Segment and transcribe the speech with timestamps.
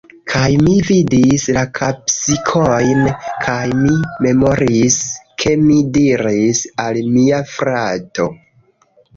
[0.31, 3.03] Kaj mi vidis la kapsikojn
[3.43, 3.93] kaj mi
[4.27, 4.97] memoris
[5.45, 8.31] ke mi diris al mia frato: